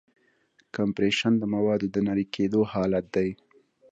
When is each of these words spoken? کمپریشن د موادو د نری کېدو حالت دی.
کمپریشن 0.75 1.33
د 1.37 1.43
موادو 1.53 1.87
د 1.91 1.97
نری 2.07 2.25
کېدو 2.35 2.61
حالت 2.73 3.05
دی. 3.15 3.29